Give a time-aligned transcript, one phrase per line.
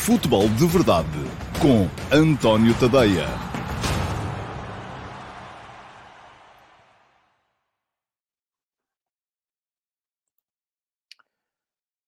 [0.00, 1.08] Futebol de Verdade
[1.60, 3.26] com António Tadeia.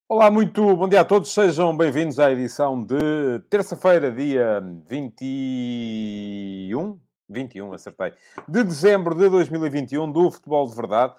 [0.09, 7.75] Olá, muito bom dia a todos, sejam bem-vindos à edição de terça-feira, dia 21, 21,
[7.75, 8.15] acertei,
[8.49, 11.15] de dezembro de 2021 do Futebol de Verdade.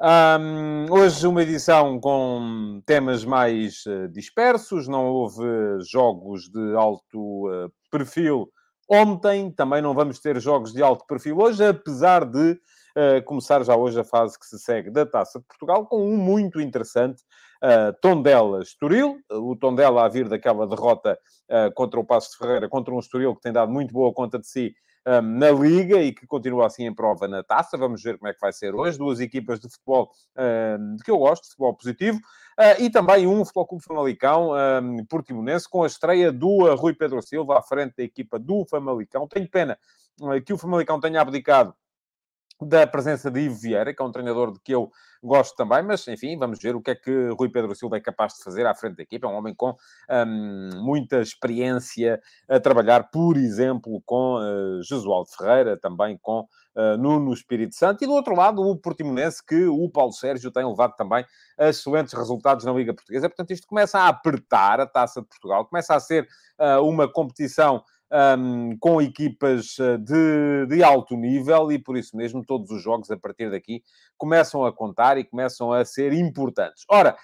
[0.00, 5.42] Um, hoje uma edição com temas mais uh, dispersos, não houve
[5.90, 8.48] jogos de alto uh, perfil
[8.88, 13.74] ontem, também não vamos ter jogos de alto perfil hoje, apesar de uh, começar já
[13.74, 17.24] hoje a fase que se segue da Taça de Portugal, com um muito interessante
[17.64, 21.18] uh, Tondela-Estoril, o Tondela a vir daquela derrota
[21.74, 24.46] contra o Passo de Ferreira, contra um Estoril que tem dado muito boa conta de
[24.46, 24.72] si
[25.06, 27.76] na Liga e que continua assim em prova na taça.
[27.76, 28.98] Vamos ver como é que vai ser hoje.
[28.98, 30.10] Duas equipas de futebol
[30.96, 32.20] de que eu gosto, futebol positivo.
[32.58, 34.50] Uh, e também um Futebol Clube Famalicão,
[34.82, 39.28] um, Portimonense, com a estreia do Rui Pedro Silva à frente da equipa do Famalicão.
[39.28, 39.78] Tenho pena
[40.20, 41.72] uh, que o Famalicão tenha abdicado
[42.66, 44.90] da presença de Ivo Vieira, que é um treinador de que eu
[45.22, 48.34] gosto também, mas enfim, vamos ver o que é que Rui Pedro Silva é capaz
[48.34, 49.26] de fazer à frente da equipa.
[49.26, 49.76] É um homem com
[50.10, 57.32] um, muita experiência a trabalhar, por exemplo, com uh, Jesualdo Ferreira, também com uh, Nuno
[57.32, 61.24] Espírito Santo, e do outro lado o Portimonense, que o Paulo Sérgio tem levado também
[61.58, 63.28] a excelentes resultados na Liga Portuguesa.
[63.28, 67.82] Portanto, isto começa a apertar a taça de Portugal, começa a ser uh, uma competição
[68.10, 73.10] um, com equipas eh, de, de alto nível e por isso mesmo todos os jogos
[73.10, 73.82] a partir daqui
[74.16, 76.84] começam a contar e começam a ser importantes.
[76.88, 77.16] Ora,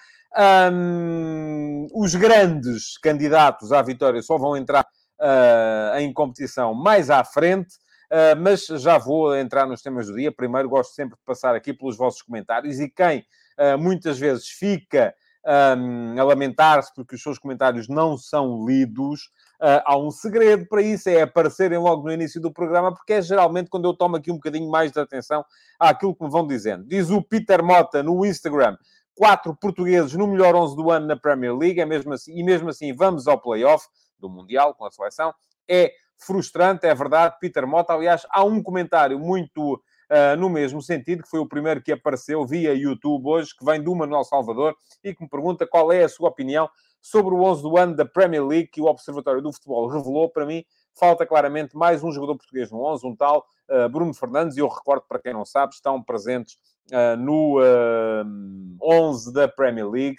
[0.71, 4.85] um, os grandes candidatos à vitória só vão entrar
[5.19, 7.75] uh, em competição mais à frente.
[8.05, 10.31] Uh, mas já vou entrar nos temas do dia.
[10.31, 13.25] Primeiro, gosto sempre de passar aqui pelos vossos comentários e quem
[13.59, 15.13] uh, muitas vezes fica
[15.45, 19.29] um, a lamentar-se porque os seus comentários não são lidos.
[19.61, 23.21] Uh, há um segredo para isso, é aparecerem logo no início do programa, porque é
[23.21, 25.45] geralmente quando eu tomo aqui um bocadinho mais de atenção
[25.79, 26.83] àquilo que me vão dizendo.
[26.85, 28.77] Diz o Peter Mota no Instagram,
[29.15, 32.69] quatro portugueses no melhor 11 do ano na Premier League, é mesmo assim, e mesmo
[32.69, 33.87] assim vamos ao playoff
[34.19, 35.33] do Mundial com a seleção.
[35.67, 37.93] É frustrante, é verdade, Peter Mota.
[37.93, 42.45] Aliás, há um comentário muito uh, no mesmo sentido, que foi o primeiro que apareceu
[42.45, 46.09] via YouTube hoje, que vem do Manuel Salvador e que me pergunta qual é a
[46.09, 46.69] sua opinião
[47.05, 50.27] sobre o 11 do ano da Premier League que o Observatório do Futebol revelou.
[50.27, 50.65] Para mim,
[50.99, 54.67] falta claramente mais um jogador português no 11, um tal uh, Bruno Fernandes, e eu
[54.67, 56.57] recordo, para quem não sabe, estão presentes
[56.91, 60.17] uh, no uh, 11 da Premier League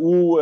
[0.00, 0.38] o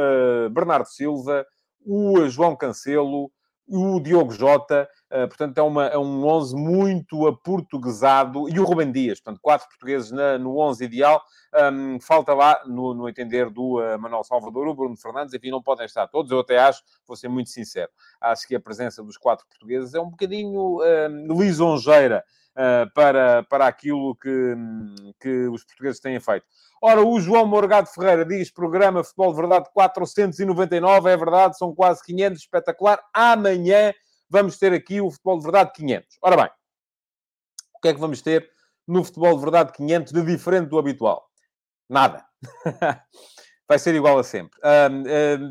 [0.53, 1.45] Bernardo Silva,
[1.85, 3.29] o João Cancelo,
[3.67, 8.91] o Diogo Jota, uh, portanto, é, uma, é um 11 muito aportuguesado, e o Rubem
[8.91, 11.23] Dias, portanto, quatro portugueses na, no 11 ideal.
[11.73, 15.63] Um, falta lá, no, no entender do uh, Manuel Salvador, o Bruno Fernandes, enfim, não
[15.63, 16.31] podem estar todos.
[16.31, 20.01] Eu até acho, vou ser muito sincero, acho que a presença dos quatro portugueses é
[20.01, 24.55] um bocadinho uh, lisonjeira uh, para, para aquilo que,
[25.21, 26.47] que os portugueses têm feito.
[26.83, 32.03] Ora, o João Morgado Ferreira diz: programa Futebol de Verdade 499, é verdade, são quase
[32.03, 33.01] 500, espetacular.
[33.13, 33.93] Amanhã
[34.31, 36.19] vamos ter aqui o Futebol de Verdade 500.
[36.23, 36.51] Ora bem,
[37.75, 38.51] o que é que vamos ter
[38.87, 41.29] no Futebol de Verdade 500 de diferente do habitual?
[41.89, 42.25] Nada.
[43.69, 44.59] Vai ser igual a sempre.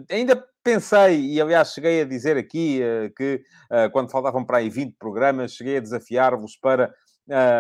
[0.10, 3.42] Ainda pensei, e aliás cheguei a dizer aqui uh, que
[3.94, 6.94] quando faltavam para aí 20 programas, cheguei a desafiar-vos para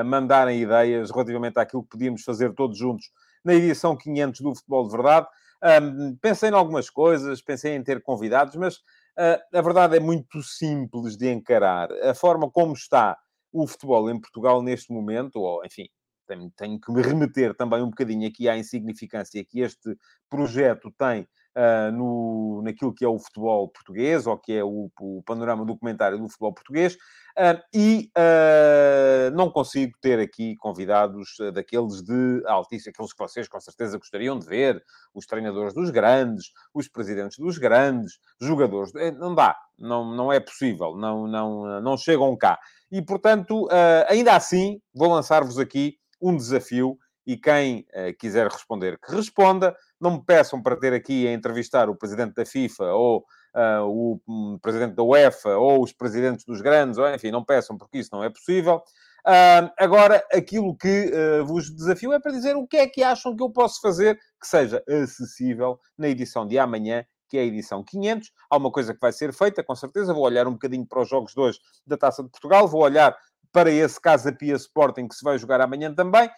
[0.03, 3.11] mandarem ideias relativamente àquilo que podíamos fazer todos juntos
[3.43, 5.27] na edição 500 do Futebol de Verdade.
[5.61, 8.79] Um, pensei em algumas coisas, pensei em ter convidados, mas
[9.17, 11.91] a verdade é muito simples de encarar.
[12.03, 13.17] A forma como está
[13.51, 15.87] o futebol em Portugal neste momento, ou enfim,
[16.27, 19.97] tenho, tenho que me remeter também um bocadinho aqui à insignificância que este
[20.29, 25.23] projeto tem uh, no, naquilo que é o futebol português, ou que é o, o
[25.25, 32.43] panorama documentário do futebol português, uh, e uh, não consigo ter aqui convidados daqueles de
[32.45, 34.83] altíssimo, aqueles que vocês com certeza gostariam de ver,
[35.13, 38.93] os treinadores dos grandes, os presidentes dos grandes, jogadores.
[38.95, 42.57] Eh, não dá, não, não é possível, não, não, não chegam cá.
[42.91, 43.67] E, portanto,
[44.07, 46.97] ainda assim, vou lançar-vos aqui um desafio
[47.29, 49.75] e quem uh, quiser responder, que responda.
[49.99, 53.25] Não me peçam para ter aqui a entrevistar o presidente da FIFA ou
[53.55, 57.77] uh, o um, presidente da UEFA ou os presidentes dos grandes, ou enfim, não peçam
[57.77, 58.81] porque isso não é possível.
[59.27, 63.35] Uh, agora, aquilo que uh, vos desafio é para dizer o que é que acham
[63.35, 67.83] que eu posso fazer que seja acessível na edição de amanhã, que é a edição
[67.83, 68.31] 500.
[68.49, 70.13] Há uma coisa que vai ser feita, com certeza.
[70.13, 73.15] Vou olhar um bocadinho para os jogos de hoje da Taça de Portugal, vou olhar
[73.51, 76.29] para esse Casa Pia Sporting que se vai jogar amanhã também.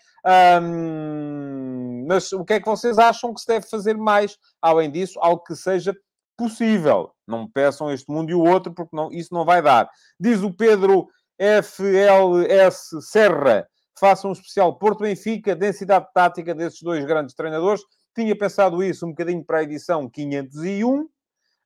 [0.62, 1.70] Um,
[2.12, 4.38] mas o que é que vocês acham que se deve fazer mais?
[4.62, 5.96] Além disso, algo que seja
[6.36, 7.13] possível.
[7.25, 9.90] Não me peçam este mundo e o outro, porque não, isso não vai dar.
[10.19, 11.08] Diz o Pedro
[11.40, 13.66] FLS Serra.
[13.98, 17.81] Faça um especial Porto Benfica, densidade tática desses dois grandes treinadores.
[18.13, 21.08] Tinha pensado isso um bocadinho para a edição 501,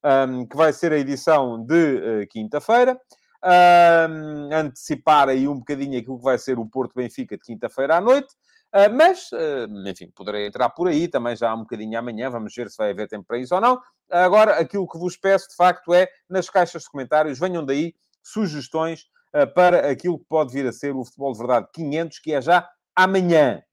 [0.04, 2.96] um, que vai ser a edição de uh, quinta-feira.
[3.44, 8.02] Um, antecipar aí um bocadinho aquilo que vai ser o Porto Benfica de quinta-feira à
[8.02, 8.28] noite.
[8.76, 12.30] Uh, mas, uh, enfim, poderei entrar por aí também já há um bocadinho amanhã.
[12.30, 13.80] Vamos ver se vai haver tempo para isso ou não.
[14.12, 19.06] Agora, aquilo que vos peço, de facto, é, nas caixas de comentários, venham daí sugestões
[19.34, 22.42] uh, para aquilo que pode vir a ser o Futebol de Verdade 500, que é
[22.42, 23.64] já amanhã.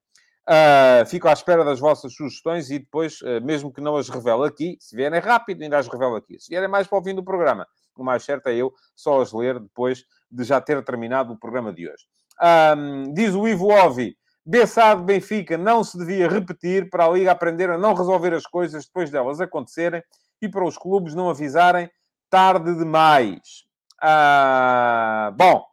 [0.47, 4.45] Uh, fico à espera das vossas sugestões e depois, uh, mesmo que não as revele
[4.45, 6.39] aqui, se vierem rápido, ainda as revelo aqui.
[6.39, 9.31] Se vierem mais para o fim do programa, o mais certo é eu só as
[9.31, 12.05] ler depois de já ter terminado o programa de hoje.
[12.77, 17.69] Um, diz o Ivo Ovi, Bessado Benfica não se devia repetir para a Liga aprender
[17.69, 20.03] a não resolver as coisas depois delas acontecerem
[20.41, 21.89] e para os clubes não avisarem
[22.29, 23.65] tarde demais.
[24.01, 25.65] Ah, bom,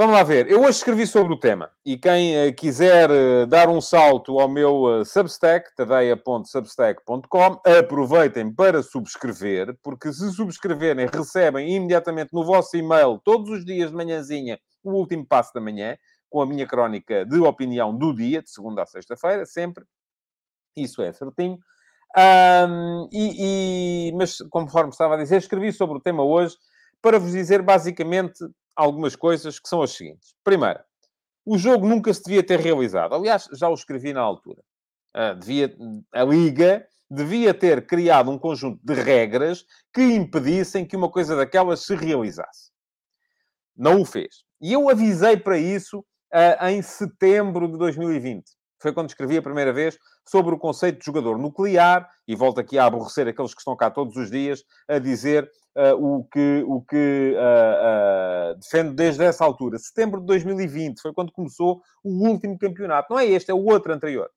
[0.00, 0.50] Vamos lá ver.
[0.50, 4.48] Eu hoje escrevi sobre o tema e quem uh, quiser uh, dar um salto ao
[4.48, 13.20] meu uh, Substack, tadeia.substack.com, aproveitem para subscrever, porque se subscreverem, recebem imediatamente no vosso e-mail,
[13.22, 15.98] todos os dias de manhãzinha, o último passo da manhã,
[16.30, 19.84] com a minha crónica de opinião do dia, de segunda a sexta-feira, sempre.
[20.76, 21.58] Isso é certinho.
[22.16, 26.56] Um, e, e, mas, conforme estava a dizer, escrevi sobre o tema hoje
[27.02, 28.38] para vos dizer basicamente
[28.74, 30.34] algumas coisas que são as seguintes.
[30.42, 30.80] Primeiro,
[31.44, 33.14] o jogo nunca se devia ter realizado.
[33.14, 34.62] Aliás, já o escrevi na altura.
[35.14, 35.76] Uh, devia,
[36.12, 41.84] a Liga devia ter criado um conjunto de regras que impedissem que uma coisa daquelas
[41.84, 42.70] se realizasse.
[43.76, 44.44] Não o fez.
[44.60, 48.44] E eu avisei para isso uh, em setembro de 2020.
[48.80, 52.78] Foi quando escrevi a primeira vez sobre o conceito de jogador nuclear, e volto aqui
[52.78, 56.80] a aborrecer aqueles que estão cá todos os dias a dizer uh, o que, o
[56.82, 59.78] que uh, uh, defendo desde essa altura.
[59.78, 63.12] Setembro de 2020 foi quando começou o último campeonato.
[63.12, 64.30] Não é este, é o outro anterior.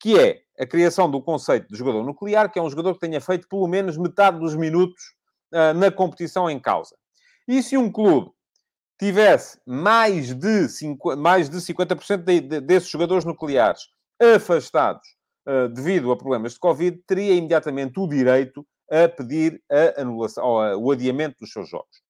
[0.00, 3.20] Que é a criação do conceito de jogador nuclear, que é um jogador que tenha
[3.20, 5.14] feito pelo menos metade dos minutos
[5.74, 6.94] na competição em causa.
[7.48, 8.30] E se um clube
[8.98, 13.88] tivesse mais de, cinco, mais de 50% de, de, desses jogadores nucleares
[14.20, 15.06] afastados
[15.46, 20.60] uh, devido a problemas de Covid, teria imediatamente o direito a pedir a anulação, ou
[20.60, 22.02] a, o adiamento dos seus jogos.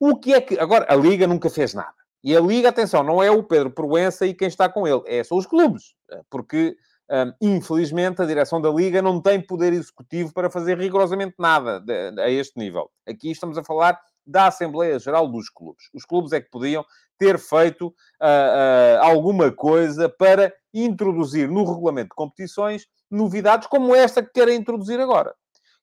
[0.00, 0.58] O que é que...
[0.58, 1.94] Agora, a Liga nunca fez nada.
[2.24, 5.24] E a Liga, atenção, não é o Pedro Proença e quem está com ele, é,
[5.24, 5.94] são os clubes.
[6.30, 6.76] Porque,
[7.10, 12.20] um, infelizmente, a direção da Liga não tem poder executivo para fazer rigorosamente nada de,
[12.20, 12.90] a este nível.
[13.06, 15.84] Aqui estamos a falar da Assembleia Geral dos clubes.
[15.92, 16.84] Os clubes é que podiam
[17.18, 24.22] ter feito uh, uh, alguma coisa para introduzir no regulamento de competições novidades como esta
[24.22, 25.34] que querem introduzir agora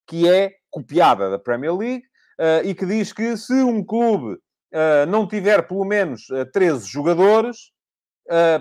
[0.09, 2.03] que é copiada da Premier League
[2.39, 4.39] uh, e que diz que se um clube
[5.07, 7.71] não tiver pelo menos uh, eh, 13 jogadores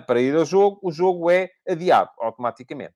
[0.07, 2.95] para ir ao jogo, o jogo é adiado automaticamente.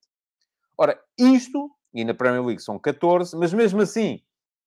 [0.78, 4.23] Ora, isto, e na Premier League são 14, mas mesmo assim,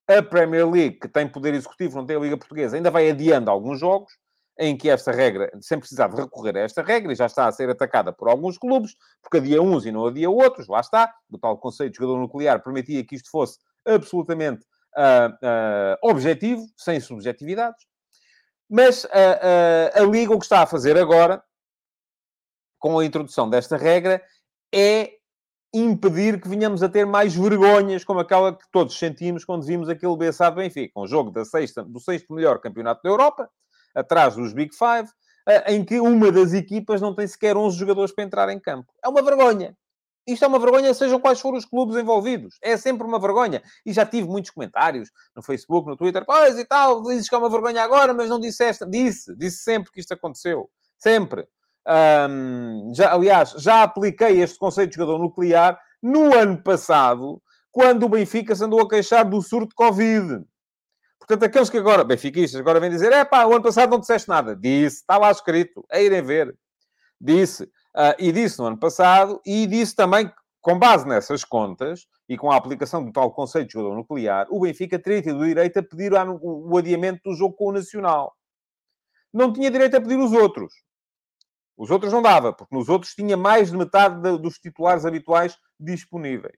[0.08, 3.50] a Premier League, que tem poder executivo, não tem a Liga Portuguesa, ainda vai adiando
[3.50, 4.14] alguns jogos,
[4.58, 7.52] em que esta regra, sem precisar de recorrer a esta regra, e já está a
[7.52, 11.38] ser atacada por alguns clubes, porque adia uns e não adia outros, lá está, o
[11.38, 14.66] tal conceito de jogador nuclear permitia que isto fosse absolutamente
[14.96, 17.86] uh, uh, objetivo, sem subjetividades.
[18.70, 19.06] Mas
[19.94, 21.44] a Liga o que está a fazer agora,
[22.80, 24.24] com a introdução desta regra,
[24.74, 25.12] é
[25.78, 30.16] impedir que venhamos a ter mais vergonhas como aquela que todos sentimos quando vimos aquele
[30.16, 33.50] Bessado Benfica, um jogo da sexta, do sexto melhor campeonato da Europa,
[33.94, 35.10] atrás dos Big Five,
[35.68, 38.92] em que uma das equipas não tem sequer 11 jogadores para entrar em campo.
[39.04, 39.76] É uma vergonha.
[40.28, 42.58] Isto é uma vergonha, sejam quais forem os clubes envolvidos.
[42.60, 43.62] É sempre uma vergonha.
[43.86, 46.26] E já tive muitos comentários no Facebook, no Twitter.
[46.26, 48.86] Pois e tal, dizes que é uma vergonha agora, mas não disseste.
[48.90, 50.68] Disse, disse sempre que isto aconteceu.
[50.98, 51.48] Sempre.
[51.88, 58.10] Um, já, aliás, já apliquei este conceito de jogador nuclear no ano passado, quando o
[58.10, 60.44] Benfica se andou a queixar do surto de Covid.
[61.20, 64.30] Portanto, aqueles que agora, benfiquistas, agora vêm dizer, é pá, o ano passado não disseste
[64.30, 64.56] nada.
[64.56, 66.56] Disse, está lá escrito, é irem ver.
[67.20, 72.06] Disse, Uh, e disse no ano passado, e disse também que, com base nessas contas
[72.28, 75.80] e com a aplicação do tal conceito de jogador nuclear, o Benfica teria tido direito
[75.80, 78.36] a pedir o adiamento do jogo com o Nacional.
[79.34, 80.74] Não tinha direito a pedir os outros.
[81.78, 85.58] Os outros não dava, porque nos outros tinha mais de metade de, dos titulares habituais
[85.80, 86.58] disponíveis.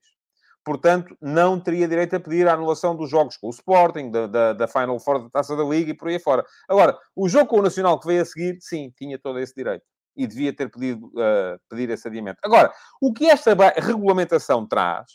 [0.64, 4.54] Portanto, não teria direito a pedir a anulação dos jogos com o Sporting, da, da,
[4.54, 6.46] da Final Four da Taça da Liga e por aí fora.
[6.68, 9.86] Agora, o jogo com o Nacional que veio a seguir, sim, tinha todo esse direito
[10.16, 12.40] e devia ter pedido, uh, pedir esse adiamento.
[12.44, 15.06] Agora, o que esta regulamentação traz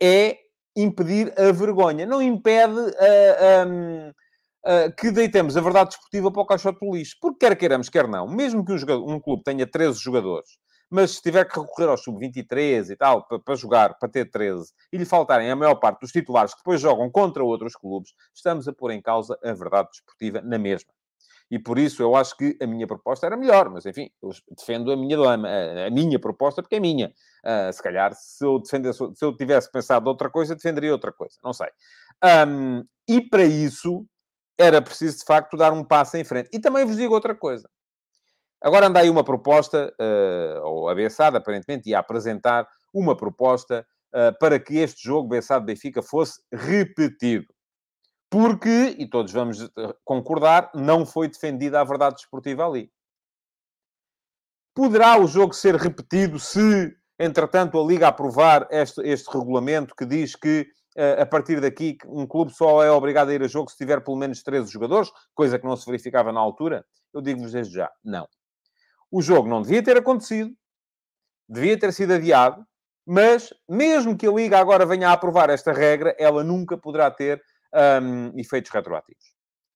[0.00, 0.38] é
[0.76, 2.06] impedir a vergonha.
[2.06, 4.14] Não impede uh,
[4.68, 7.16] uh, que deitemos a verdade desportiva para o caixote do lixo.
[7.20, 10.58] Porque quer queiramos, quer não, mesmo que um, jogador, um clube tenha 13 jogadores,
[10.90, 14.70] mas se tiver que recorrer ao sub-23 e tal, para, para, jogar, para ter 13,
[14.92, 18.68] e lhe faltarem a maior parte dos titulares que depois jogam contra outros clubes, estamos
[18.68, 20.92] a pôr em causa a verdade desportiva na mesma.
[21.50, 24.92] E por isso eu acho que a minha proposta era melhor, mas enfim, eu defendo
[24.92, 25.16] a minha
[25.86, 27.10] a minha proposta, porque é minha.
[27.42, 31.36] Uh, se calhar, se eu, defendesse, se eu tivesse pensado outra coisa, defenderia outra coisa,
[31.42, 31.68] não sei.
[32.46, 34.04] Um, e para isso
[34.58, 36.50] era preciso, de facto, dar um passo em frente.
[36.52, 37.68] E também vos digo outra coisa.
[38.60, 44.36] Agora anda aí uma proposta, uh, ou a Bessade, aparentemente, ia apresentar uma proposta uh,
[44.40, 47.46] para que este jogo Bessade-Benfica fosse repetido.
[48.30, 49.68] Porque, e todos vamos eh,
[50.04, 52.90] concordar, não foi defendida a verdade desportiva ali.
[54.74, 60.36] Poderá o jogo ser repetido se, entretanto, a Liga aprovar este, este regulamento que diz
[60.36, 60.68] que
[61.20, 64.16] a partir daqui, um clube só é obrigado a ir a jogo se tiver pelo
[64.16, 66.84] menos 13 jogadores, coisa que não se verificava na altura?
[67.12, 68.26] Eu digo-vos desde já, não.
[69.10, 70.52] O jogo não devia ter acontecido,
[71.48, 72.64] devia ter sido adiado,
[73.06, 77.42] mas mesmo que a Liga agora venha a aprovar esta regra, ela nunca poderá ter
[78.02, 79.24] um, efeitos retroativos.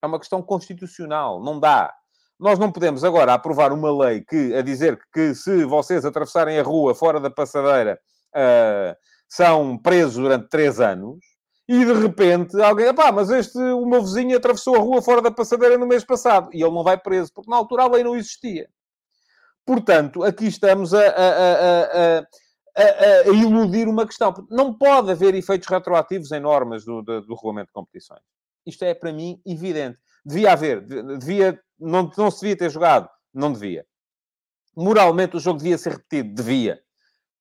[0.01, 1.91] É uma questão constitucional, não dá.
[2.39, 6.63] Nós não podemos agora aprovar uma lei que, a dizer que se vocês atravessarem a
[6.63, 7.99] rua fora da passadeira
[8.35, 8.95] uh,
[9.35, 11.17] são presos durante três anos,
[11.67, 15.31] e de repente alguém, pá, mas este, o meu vizinho atravessou a rua fora da
[15.31, 18.15] passadeira no mês passado, e ele não vai preso, porque na altura a lei não
[18.15, 18.69] existia.
[19.65, 22.19] Portanto, aqui estamos a, a, a,
[22.75, 24.33] a, iludir uma questão.
[24.51, 28.21] Não pode haver efeitos retroativos em normas do, do, do, regulamento de competições.
[28.67, 29.97] Isto é, para mim, evidente.
[30.23, 30.81] Devia haver.
[31.17, 33.09] Devia, não, não se devia ter jogado.
[33.33, 33.85] Não devia.
[34.75, 36.35] Moralmente, o jogo devia ser repetido.
[36.35, 36.83] Devia.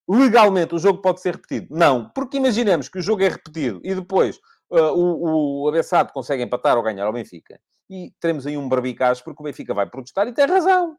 [0.08, 1.68] Legalmente, o jogo pode ser repetido?
[1.70, 2.10] Não.
[2.10, 4.36] Porque imaginemos que o jogo é repetido e depois
[4.70, 7.60] uh, o, o consegue empatar ou ganhar ao Benfica.
[7.88, 10.96] E teremos aí um barbicaz porque o Benfica vai protestar e tem razão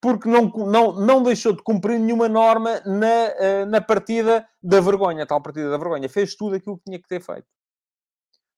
[0.00, 5.26] porque não, não, não deixou de cumprir nenhuma norma na, eh, na partida da vergonha,
[5.26, 6.08] tal partida da vergonha.
[6.08, 7.46] Fez tudo aquilo que tinha que ter feito.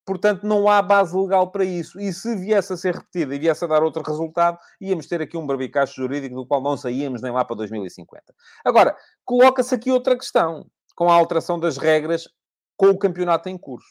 [0.05, 2.01] Portanto, não há base legal para isso.
[2.01, 5.37] E se viesse a ser repetida e viesse a dar outro resultado, íamos ter aqui
[5.37, 8.35] um barbicacho jurídico do qual não saíamos nem lá para 2050.
[8.65, 10.67] Agora, coloca-se aqui outra questão,
[10.97, 12.29] com a alteração das regras
[12.77, 13.89] com o campeonato em curso.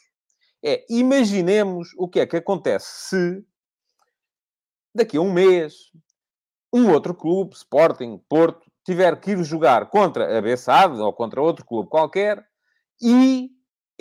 [0.62, 3.44] É, imaginemos o que é que acontece se
[4.94, 5.90] daqui a um mês,
[6.72, 11.64] um outro clube, Sporting, Porto, tiver que ir jogar contra a Bessade ou contra outro
[11.64, 12.44] clube qualquer
[13.00, 13.50] e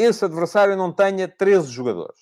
[0.02, 2.20] esse adversário não tenha 13 jogadores.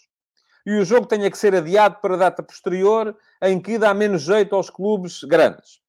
[0.65, 4.55] E o jogo tenha que ser adiado para data posterior, em que dá menos jeito
[4.55, 5.79] aos clubes grandes.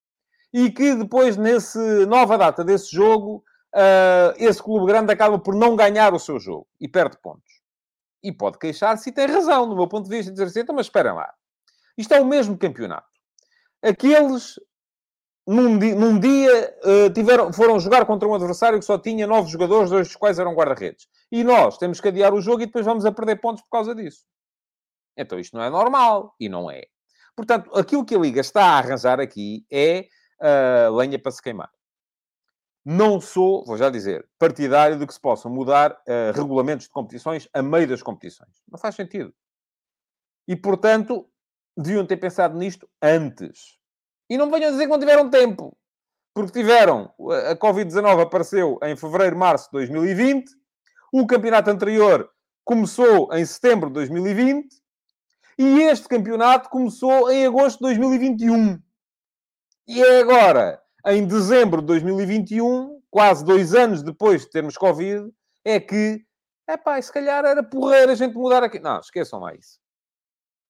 [0.52, 3.44] E que depois, nessa nova data desse jogo,
[3.75, 7.61] uh, esse clube grande acaba por não ganhar o seu jogo e perde pontos.
[8.23, 10.87] E pode queixar-se e tem razão, no meu ponto de vista, dizer assim, então, mas
[10.87, 11.32] esperem lá.
[11.97, 13.09] Isto é o mesmo campeonato.
[13.82, 14.59] Aqueles,
[15.47, 19.90] num, num dia, uh, tiveram, foram jogar contra um adversário que só tinha nove jogadores,
[19.90, 21.09] dois dos quais eram guarda-redes.
[21.30, 23.94] E nós temos que adiar o jogo e depois vamos a perder pontos por causa
[23.94, 24.25] disso.
[25.16, 26.35] Então isto não é normal.
[26.38, 26.85] E não é.
[27.35, 30.06] Portanto, aquilo que a Liga está a arranjar aqui é
[30.40, 31.70] uh, lenha para se queimar.
[32.85, 37.49] Não sou, vou já dizer, partidário de que se possam mudar uh, regulamentos de competições
[37.52, 38.62] a meio das competições.
[38.70, 39.35] Não faz sentido.
[40.47, 41.28] E, portanto,
[41.76, 43.79] deviam ter pensado nisto antes.
[44.30, 45.76] E não venham dizer que não tiveram tempo.
[46.32, 47.12] Porque tiveram.
[47.50, 50.52] A Covid-19 apareceu em fevereiro, março de 2020.
[51.12, 52.30] O campeonato anterior
[52.64, 54.68] começou em setembro de 2020.
[55.58, 58.80] E este campeonato começou em agosto de 2021.
[59.88, 65.28] E é agora, em dezembro de 2021, quase dois anos depois de termos Covid,
[65.64, 66.25] é que,
[66.68, 68.78] é pá, se calhar era porreira a gente mudar aqui.
[68.78, 69.80] Não, esqueçam lá isso.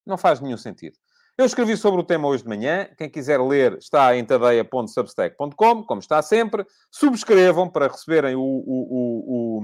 [0.03, 0.97] Não faz nenhum sentido.
[1.41, 2.87] Eu escrevi sobre o tema hoje de manhã.
[2.95, 6.63] Quem quiser ler está em tadeia.substack.com, como está sempre.
[6.91, 9.59] Subscrevam para receberem o, o,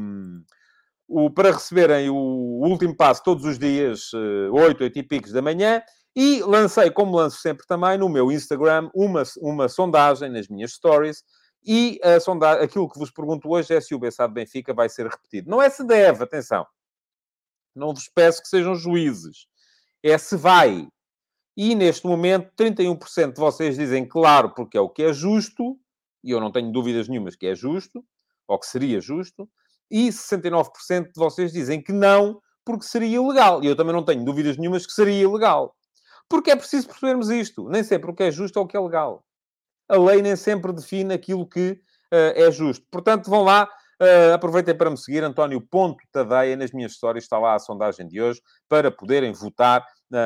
[1.07, 5.31] o, o, para receberem o último passo todos os dias, 8, eh, 8 e picos
[5.31, 5.84] da manhã.
[6.15, 11.24] E lancei, como lanço sempre também, no meu Instagram, uma, uma sondagem nas minhas stories.
[11.63, 15.05] E a sondagem, aquilo que vos pergunto hoje é se o Bessado Benfica vai ser
[15.05, 15.48] repetido.
[15.48, 16.65] Não é se deve, atenção.
[17.75, 19.46] Não vos peço que sejam juízes
[20.03, 20.88] é se vai.
[21.58, 25.76] E neste momento, 31% de vocês dizem claro, porque é o que é justo,
[26.24, 28.06] e eu não tenho dúvidas nenhumas que é justo,
[28.48, 29.50] ou que seria justo,
[29.90, 33.64] e 69% de vocês dizem que não, porque seria ilegal.
[33.64, 35.76] E eu também não tenho dúvidas nenhumas que seria ilegal.
[36.30, 37.68] Porque é preciso percebermos isto.
[37.70, 39.26] Nem sempre o que é justo é o que é legal.
[39.90, 42.86] A lei nem sempre define aquilo que uh, é justo.
[42.92, 43.68] Portanto, vão lá
[44.00, 48.08] Uh, aproveitem para me seguir, António Ponto Tadeia, nas minhas histórias, está lá a sondagem
[48.08, 49.84] de hoje, para poderem votar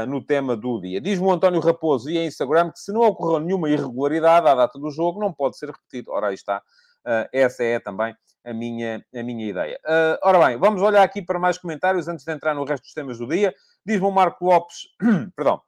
[0.08, 1.02] no tema do dia.
[1.02, 4.78] Diz-me o António Raposo e em Instagram que se não ocorreu nenhuma irregularidade à data
[4.78, 6.12] do jogo, não pode ser repetido.
[6.12, 6.62] Ora, aí está.
[7.06, 9.80] Uh, essa é também a minha, a minha ideia.
[10.24, 13.18] ora bem, vamos olhar aqui para mais comentários antes de entrar no resto dos temas
[13.18, 13.54] do dia.
[13.86, 14.88] Diz-me o Marco Lopes,
[15.36, 15.62] perdão,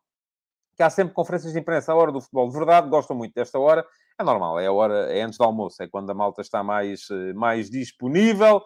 [0.75, 3.59] que há sempre conferências de imprensa à hora do futebol de verdade, gostam muito desta
[3.59, 3.85] hora.
[4.19, 7.07] É normal, é a hora, é antes do almoço, é quando a malta está mais,
[7.09, 8.61] eh, mais disponível.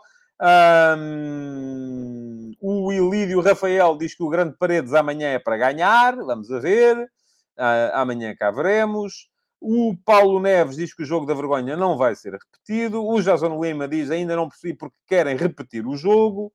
[2.61, 6.97] O Ilídio Rafael diz que o Grande Paredes amanhã é para ganhar, vamos a ver.
[7.57, 9.29] Uh, amanhã cá veremos.
[9.59, 13.03] O Paulo Neves diz que o jogo da vergonha não vai ser repetido.
[13.03, 16.53] O Jason Lima diz ainda não percebi porque querem repetir o jogo.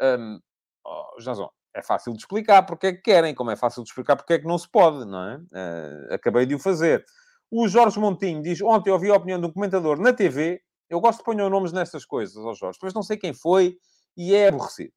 [0.00, 0.40] Um,
[0.84, 4.16] oh, Jason, é fácil de explicar porque é que querem, como é fácil de explicar
[4.16, 5.36] porque é que não se pode, não é?
[5.36, 7.04] Uh, acabei de o fazer.
[7.50, 10.60] O Jorge Montinho diz: Ontem ouvi a opinião de um comentador na TV.
[10.88, 13.76] Eu gosto de pôr nomes nestas coisas, ó Jorge, mas não sei quem foi
[14.16, 14.92] e é aborrecido.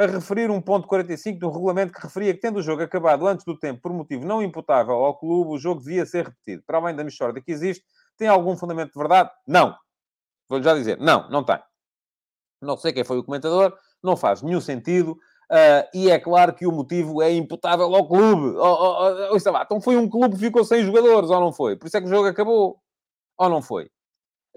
[0.00, 3.44] A referir um ponto 45 do regulamento que referia que, tendo o jogo acabado antes
[3.44, 6.62] do tempo por motivo não imputável ao clube, o jogo devia ser repetido.
[6.66, 7.84] Para além da mixórdia que existe,
[8.16, 9.30] tem algum fundamento de verdade?
[9.46, 9.76] Não.
[10.48, 11.58] Vou-lhe já dizer: não, não tem.
[12.62, 15.18] Não sei quem foi o comentador, não faz nenhum sentido.
[15.52, 18.56] Uh, e é claro que o motivo é imputável ao clube.
[18.56, 21.76] Oh, oh, oh, então foi um clube que ficou sem jogadores, ou não foi?
[21.76, 22.80] Por isso é que o jogo acabou.
[23.36, 23.90] Ou não foi?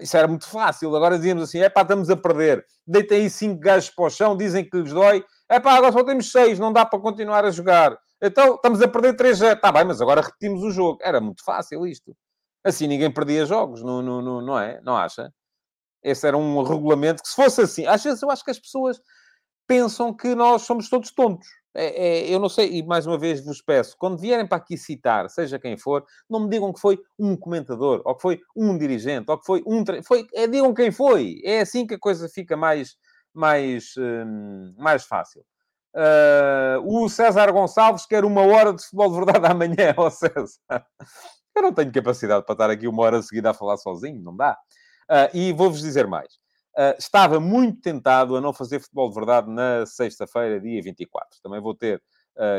[0.00, 0.94] Isso era muito fácil.
[0.96, 2.64] Agora dizíamos assim: é pá, estamos a perder.
[2.86, 5.22] Deitem aí cinco gajos para o chão, dizem que lhes dói.
[5.48, 7.98] É pá, agora só temos seis, não dá para continuar a jogar.
[8.22, 9.52] Então estamos a perder três já.
[9.52, 10.98] Está bem, mas agora repetimos o jogo.
[11.02, 12.16] Era muito fácil isto.
[12.64, 14.80] Assim ninguém perdia jogos, não, não, não, não é?
[14.82, 15.30] Não acha?
[16.02, 19.00] Esse era um regulamento que, se fosse assim, às vezes eu acho que as pessoas
[19.66, 21.46] pensam que nós somos todos tontos.
[21.76, 24.78] É, é, eu não sei, e mais uma vez vos peço, quando vierem para aqui
[24.78, 28.78] citar, seja quem for, não me digam que foi um comentador, ou que foi um
[28.78, 29.82] dirigente, ou que foi um...
[30.04, 31.40] Foi, é, digam quem foi.
[31.44, 32.96] É assim que a coisa fica mais,
[33.34, 35.44] mais, hum, mais fácil.
[35.94, 40.58] Uh, o César Gonçalves quer uma hora de futebol de verdade amanhã, ó oh César.
[41.54, 44.58] Eu não tenho capacidade para estar aqui uma hora seguida a falar sozinho, não dá.
[45.08, 46.34] Uh, e vou-vos dizer mais.
[46.76, 51.40] Uh, estava muito tentado a não fazer futebol de verdade na sexta-feira, dia 24.
[51.42, 52.02] Também vou ter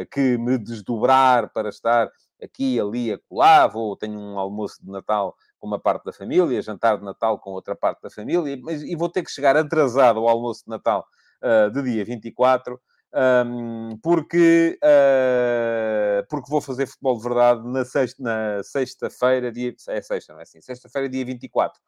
[0.10, 2.10] que me desdobrar para estar
[2.41, 3.67] aqui, ali, acolá.
[3.67, 7.75] Vou, tenho um almoço de Natal uma parte da família, jantar de Natal com outra
[7.75, 11.06] parte da família, e vou ter que chegar atrasado ao almoço de Natal
[11.41, 12.80] uh, de dia 24.
[13.17, 20.01] Um, porque, uh, porque vou fazer futebol de verdade na sexta, na sexta-feira, dia, é
[20.01, 20.60] sexta, não é assim?
[20.62, 21.82] Sexta-feira, dia 24.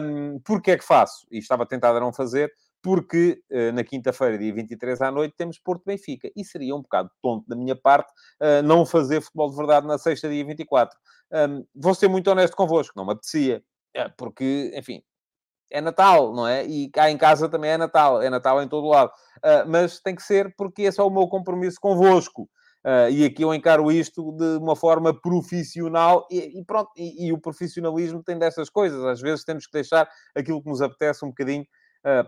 [0.00, 1.26] Um, porque é que faço?
[1.30, 2.50] E estava tentado a não fazer,
[2.86, 6.30] porque uh, na quinta-feira, dia 23 à noite, temos Porto Benfica.
[6.36, 9.98] E seria um bocado tonto da minha parte uh, não fazer futebol de verdade na
[9.98, 10.96] sexta, dia 24.
[11.32, 13.60] Um, vou ser muito honesto convosco, não me apetecia.
[13.92, 15.02] É, porque, enfim,
[15.68, 16.64] é Natal, não é?
[16.64, 19.10] E cá em casa também é Natal, é Natal em todo lado.
[19.38, 22.48] Uh, mas tem que ser porque esse é o meu compromisso convosco.
[22.84, 27.32] Uh, e aqui eu encaro isto de uma forma profissional e, e pronto, e, e,
[27.32, 29.02] o profissionalismo tem dessas coisas.
[29.02, 31.66] Às vezes temos que deixar aquilo que nos apetece um bocadinho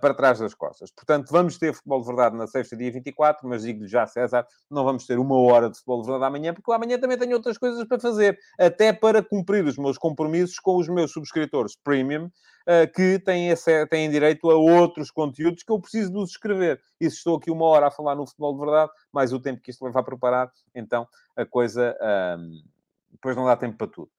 [0.01, 0.91] para trás das costas.
[0.91, 4.85] Portanto, vamos ter futebol de verdade na sexta, dia 24, mas digo-lhe já, César, não
[4.85, 7.85] vamos ter uma hora de futebol de verdade amanhã, porque amanhã também tenho outras coisas
[7.87, 13.19] para fazer, até para cumprir os meus compromissos com os meus subscritores premium, uh, que
[13.21, 16.81] têm, esse, têm direito a outros conteúdos que eu preciso de escrever.
[17.01, 19.62] E se estou aqui uma hora a falar no futebol de verdade, mais o tempo
[19.62, 21.97] que isto leva a preparar, então a coisa
[23.11, 24.11] depois não dá tempo para tudo.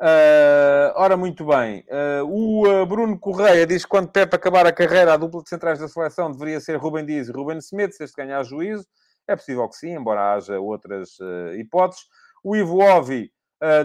[0.00, 1.84] Uh, ora, muito bem.
[1.90, 5.50] Uh, o uh, Bruno Correia diz que quando Pepe acabar a carreira, a dupla de
[5.50, 8.86] centrais da seleção deveria ser Ruben Dias e Ruben Smith, se este ganhar juízo.
[9.28, 11.18] É possível que sim, embora haja outras
[11.58, 12.04] hipóteses.
[12.42, 13.30] O Ivo Ovi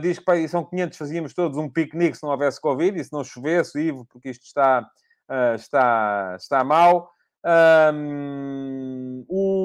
[0.02, 3.24] diz que edição 500 fazíamos todos um piquenique se não houvesse Covid e se não
[3.24, 4.90] chovesse, Ivo, porque isto está,
[5.54, 7.12] está, está mal.
[7.94, 9.65] Um, o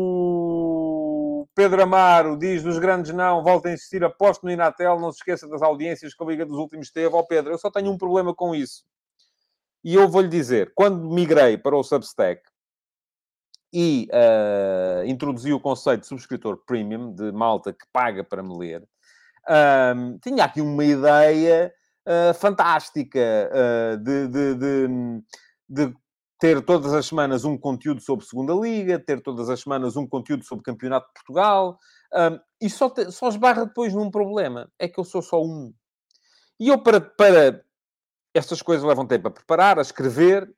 [1.55, 5.49] Pedro Amaro diz dos grandes não, volta a insistir, aposto no Inatel, não se esqueça
[5.49, 7.15] das audiências que a Liga dos Últimos teve.
[7.15, 8.85] Ó oh, Pedro, eu só tenho um problema com isso.
[9.83, 12.43] E eu vou-lhe dizer, quando migrei para o Substack
[13.73, 18.87] e uh, introduzi o conceito de subscritor premium, de malta que paga para me ler,
[20.23, 21.73] tinha aqui uma ideia
[22.07, 23.19] uh, fantástica
[23.51, 24.89] uh, de, de, de,
[25.69, 25.95] de,
[26.41, 30.43] ter todas as semanas um conteúdo sobre Segunda Liga, ter todas as semanas um conteúdo
[30.43, 31.79] sobre Campeonato de Portugal,
[32.15, 35.73] um, e só, te, só esbarra depois num problema, é que eu sou só um.
[36.59, 37.63] E eu, para, para
[38.35, 40.51] estas coisas levam tempo a preparar, a escrever,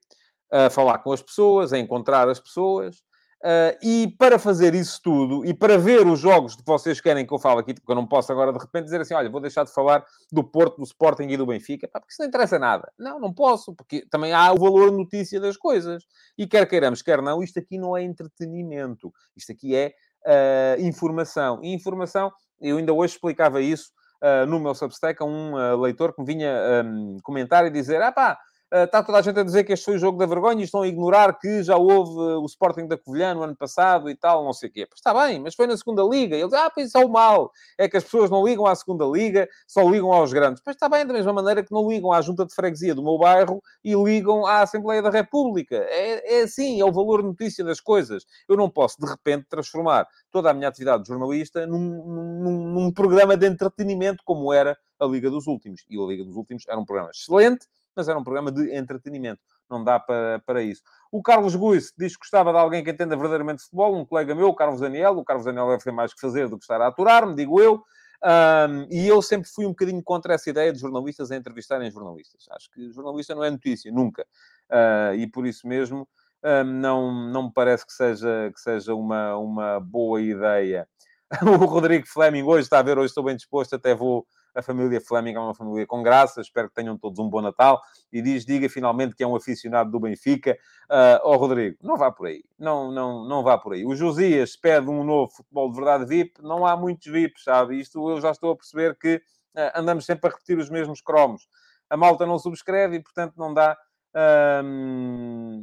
[0.50, 3.02] a falar com as pessoas, a encontrar as pessoas.
[3.42, 7.34] Uh, e para fazer isso tudo, e para ver os jogos que vocês querem que
[7.34, 9.64] eu fale aqui, porque eu não posso agora de repente dizer assim, olha, vou deixar
[9.64, 12.92] de falar do Porto, do Sporting e do Benfica, porque isso não interessa nada.
[12.96, 16.04] Não, não posso, porque também há o valor notícia das coisas.
[16.38, 19.12] E quer queiramos, quer não, isto aqui não é entretenimento.
[19.36, 19.92] Isto aqui é
[20.24, 21.58] uh, informação.
[21.64, 23.90] E informação, eu ainda hoje explicava isso
[24.22, 28.12] uh, no meu Substack a um leitor que me vinha um, comentar e dizer, ah
[28.12, 28.38] pá,
[28.72, 30.64] Está ah, toda a gente a dizer que este foi o jogo da vergonha e
[30.64, 34.16] estão a ignorar que já houve uh, o Sporting da Covilhã no ano passado e
[34.16, 34.86] tal, não sei o quê.
[34.86, 36.34] Pois está bem, mas foi na segunda Liga.
[36.34, 37.52] Eles, ah, pois isso é o mal.
[37.76, 40.62] É que as pessoas não ligam à segunda Liga, só ligam aos grandes.
[40.64, 43.18] Pois está bem, da mesma maneira que não ligam à junta de freguesia do meu
[43.18, 45.76] bairro e ligam à Assembleia da República.
[45.76, 48.24] É, é assim, é o valor notícia das coisas.
[48.48, 52.90] Eu não posso, de repente, transformar toda a minha atividade de jornalista num, num, num
[52.90, 55.84] programa de entretenimento como era a Liga dos Últimos.
[55.90, 59.40] E a Liga dos Últimos era um programa excelente, mas era um programa de entretenimento.
[59.70, 60.82] Não dá para, para isso.
[61.10, 64.48] O Carlos Guiz diz que gostava de alguém que entenda verdadeiramente futebol, um colega meu,
[64.48, 65.18] o Carlos Daniel.
[65.18, 67.82] O Carlos Daniel deve ter mais que fazer do que estar a aturar-me, digo eu.
[68.24, 72.46] Um, e eu sempre fui um bocadinho contra essa ideia de jornalistas a entrevistarem jornalistas.
[72.50, 74.22] Acho que jornalista não é notícia, nunca.
[74.70, 76.08] Uh, e por isso mesmo
[76.44, 80.88] um, não, não me parece que seja, que seja uma, uma boa ideia.
[81.42, 85.00] o Rodrigo Fleming hoje está a ver, hoje estou bem disposto, até vou a família
[85.00, 87.80] Fleming é uma família com graça, espero que tenham todos um bom Natal.
[88.12, 90.56] E diz, diga finalmente que é um aficionado do Benfica.
[90.84, 92.44] Uh, oh, Rodrigo, não vá por aí.
[92.58, 93.84] Não, não, não vá por aí.
[93.84, 96.42] O Josias pede um novo futebol de verdade VIP.
[96.42, 97.80] Não há muitos VIPs, sabe?
[97.80, 101.48] Isto eu já estou a perceber que uh, andamos sempre a repetir os mesmos cromos.
[101.88, 103.76] A malta não subscreve e, portanto, não dá...
[104.14, 104.62] Uh,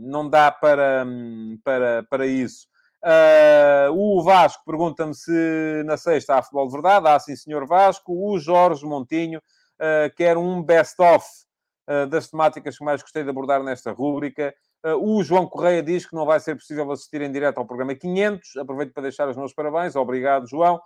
[0.02, 1.06] não dá para,
[1.64, 2.68] para, para isso.
[3.02, 7.08] Uh, o Vasco pergunta-me se na sexta há futebol de verdade.
[7.08, 8.14] Há sim, senhor Vasco.
[8.14, 11.26] O Jorge Montinho uh, quer um best-of
[11.88, 14.54] uh, das temáticas que mais gostei de abordar nesta rúbrica.
[15.02, 18.58] o João Correia diz que não vai ser possível assistir em direto ao programa 500.
[18.58, 19.96] Aproveito para deixar os meus parabéns.
[19.96, 20.80] Obrigado, João,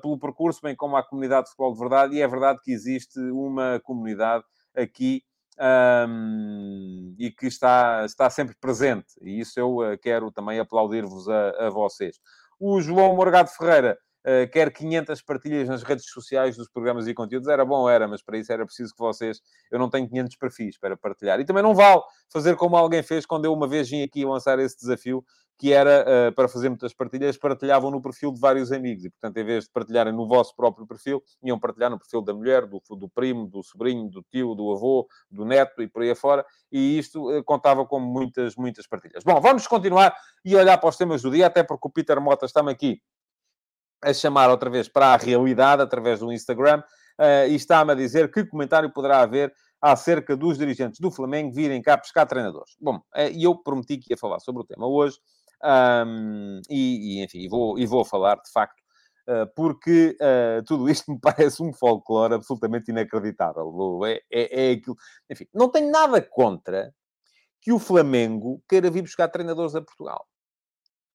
[0.00, 2.14] pelo percurso, bem como à comunidade de futebol de verdade.
[2.16, 4.44] E é verdade que existe uma comunidade
[4.76, 5.24] aqui
[5.58, 9.14] um, e que está, está sempre presente.
[9.22, 12.20] E isso eu uh, quero também aplaudir-vos a, a, vocês.
[12.58, 17.48] O João Morgado Ferreira uh, quer 500 partilhas nas redes sociais dos programas e conteúdos.
[17.48, 19.40] Era bom, era, mas para isso era preciso que vocês...
[19.70, 21.38] Eu não tenho 500 perfis para partilhar.
[21.40, 24.58] E também não vale fazer como alguém fez quando eu uma vez vim aqui lançar
[24.58, 25.24] esse desafio
[25.58, 29.04] que era uh, para fazer muitas partilhas, partilhavam no perfil de vários amigos.
[29.04, 32.34] E, portanto, em vez de partilharem no vosso próprio perfil, iam partilhar no perfil da
[32.34, 36.10] mulher, do, do primo, do sobrinho, do tio, do avô, do neto e por aí
[36.10, 36.44] afora.
[36.70, 39.24] E isto uh, contava com muitas, muitas partilhas.
[39.24, 42.44] Bom, vamos continuar e olhar para os temas do dia, até porque o Peter Mota
[42.44, 43.00] está-me aqui
[44.08, 46.82] a chamar outra vez para a realidade através do Instagram
[47.18, 51.82] uh, e está-me a dizer que comentário poderá haver acerca dos dirigentes do Flamengo virem
[51.82, 52.76] cá pescar treinadores.
[52.80, 53.00] Bom,
[53.32, 55.18] e eu prometi que ia falar sobre o tema hoje.
[55.62, 58.80] Um, e, e, enfim, vou, e vou falar de facto,
[59.28, 64.00] uh, porque uh, tudo isto me parece um folclore absolutamente inacreditável.
[64.04, 64.96] É, é, é aquilo.
[65.30, 66.92] Enfim, não tenho nada contra
[67.60, 70.26] que o Flamengo queira vir buscar treinadores a Portugal.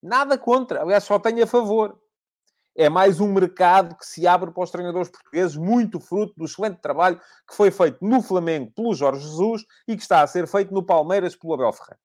[0.02, 1.98] Nada contra, aliás, só tenho a favor.
[2.76, 6.80] É mais um mercado que se abre para os treinadores portugueses, muito fruto do excelente
[6.80, 10.74] trabalho que foi feito no Flamengo pelo Jorge Jesus e que está a ser feito
[10.74, 12.00] no Palmeiras pelo Abel Ferreira.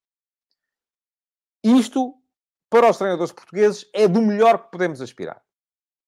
[1.63, 2.15] Isto
[2.69, 5.41] para os treinadores portugueses, é do melhor que podemos aspirar.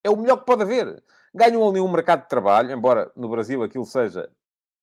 [0.02, 1.02] É o melhor que pode haver.
[1.34, 4.28] Ganham ali um mercado de trabalho, embora no Brasil aquilo seja...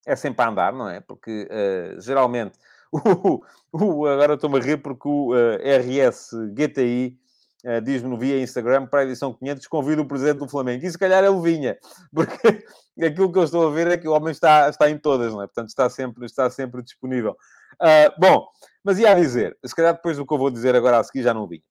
[0.06, 1.00] É sempre a andar, não é?
[1.00, 2.58] Porque, uh, geralmente...
[2.94, 7.20] O, o, agora estou-me a rir porque o uh, RS GTI
[7.66, 10.86] uh, diz-me via Instagram para a edição 500 convido o presidente do Flamengo.
[10.86, 11.78] E se calhar ele vinha.
[12.14, 12.66] Porque
[13.04, 15.42] aquilo que eu estou a ver é que o homem está, está em todas, não
[15.42, 15.48] é?
[15.48, 17.36] Portanto, está sempre, está sempre disponível.
[17.76, 18.48] Uh, bom,
[18.84, 21.34] mas ia dizer, se calhar depois do que eu vou dizer agora a seguir já
[21.34, 21.64] não vi.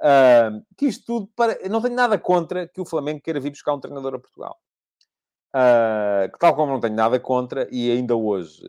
[0.00, 1.58] Uh, que isto tudo para.
[1.70, 4.58] Não tenho nada contra que o Flamengo queira vir buscar um treinador a Portugal.
[5.54, 8.62] Uh, que tal como não tenho nada contra, e ainda hoje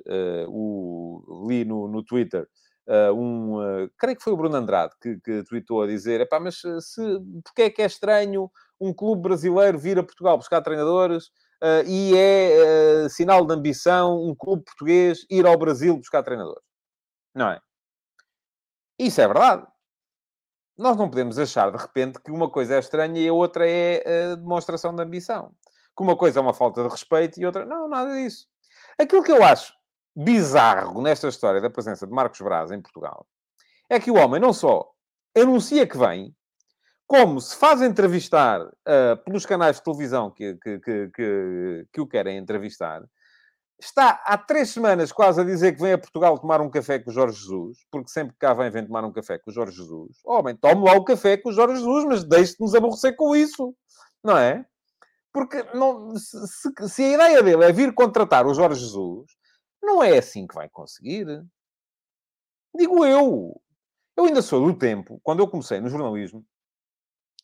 [0.47, 2.47] o, li no, no Twitter
[2.87, 3.89] uh, um.
[3.97, 7.63] creio que foi o Bruno Andrade que, que tweetou a dizer: epá, mas se, porque
[7.63, 11.31] é que é estranho um clube brasileiro vir a Portugal buscar treinadores
[11.87, 16.63] e é sinal de ambição um clube português ir ao Brasil buscar treinadores?
[17.33, 17.59] Não é?
[18.99, 19.65] Isso é verdade.
[20.77, 24.35] Nós não podemos achar, de repente, que uma coisa é estranha e a outra é
[24.35, 25.51] demonstração de ambição.
[25.95, 27.65] Que uma coisa é uma falta de respeito e outra...
[27.65, 28.47] Não, nada disso.
[28.99, 29.73] Aquilo que eu acho
[30.17, 33.27] bizarro nesta história da presença de Marcos Braz em Portugal
[33.87, 34.89] é que o homem não só
[35.37, 36.35] anuncia que vem,
[37.05, 42.07] como se faz entrevistar uh, pelos canais de televisão que, que, que, que, que o
[42.07, 43.03] querem entrevistar,
[43.79, 47.11] está há três semanas quase a dizer que vem a Portugal tomar um café com
[47.11, 49.77] o Jorge Jesus, porque sempre que cá vem, vem tomar um café com o Jorge
[49.77, 50.17] Jesus.
[50.25, 53.73] Homem, tome lá o café com o Jorge Jesus, mas deixe-nos aborrecer com isso,
[54.23, 54.65] não é?
[55.31, 59.36] Porque não, se, se, a ideia dele é vir contratar o Jorge Jesus,
[59.87, 61.25] não é assim que vai conseguir.
[62.75, 63.59] Digo eu.
[64.15, 66.45] Eu ainda sou do tempo, quando eu comecei no jornalismo,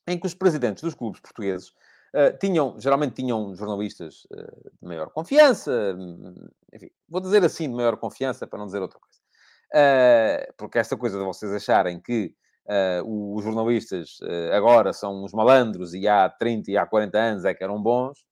[0.08, 5.10] em que os presidentes dos clubes portugueses uh, tinham, geralmente tinham jornalistas uh, de maior
[5.12, 9.20] confiança, hum, enfim, vou dizer assim, de maior confiança, para não dizer outra coisa.
[9.72, 12.36] Uh, porque esta coisa de vocês acharem que
[13.06, 14.20] os jornalistas
[14.54, 18.26] agora são uns malandros e há 30 e há 40 anos é que eram bons.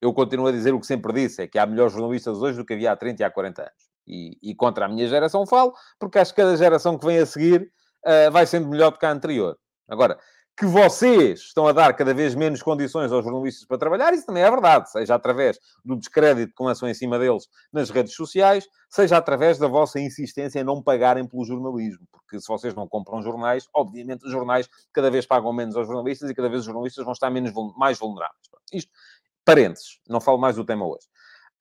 [0.00, 2.64] Eu continuo a dizer o que sempre disse, é que há melhores jornalistas hoje do
[2.64, 3.94] que havia há 30 e há 40 anos.
[4.06, 7.26] E, e contra a minha geração falo, porque acho que cada geração que vem a
[7.26, 7.70] seguir
[8.04, 9.56] uh, vai sendo melhor do que a anterior.
[9.88, 10.18] Agora,
[10.56, 14.44] que vocês estão a dar cada vez menos condições aos jornalistas para trabalhar, isso também
[14.44, 19.16] é verdade, seja através do descrédito que lançam em cima deles nas redes sociais, seja
[19.16, 23.68] através da vossa insistência em não pagarem pelo jornalismo, porque se vocês não compram jornais,
[23.74, 27.12] obviamente os jornais cada vez pagam menos aos jornalistas e cada vez os jornalistas vão
[27.12, 28.38] estar menos, mais vulneráveis.
[28.72, 28.92] Isto,
[29.44, 31.06] parênteses, não falo mais do tema hoje.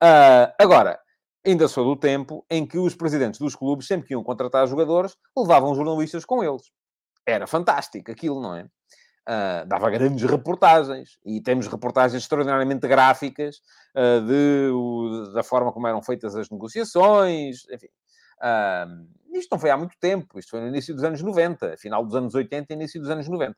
[0.01, 0.99] Uh, agora,
[1.45, 5.15] ainda sou do tempo em que os presidentes dos clubes, sempre que iam contratar jogadores,
[5.37, 6.71] levavam jornalistas com eles.
[7.25, 8.63] Era fantástico aquilo, não é?
[8.63, 13.61] Uh, dava grandes reportagens e temos reportagens extraordinariamente gráficas
[13.95, 17.87] uh, de, o, da forma como eram feitas as negociações, enfim.
[18.39, 22.05] Uh, isto não foi há muito tempo, isto foi no início dos anos 90, final
[22.05, 23.55] dos anos 80 e início dos anos 90.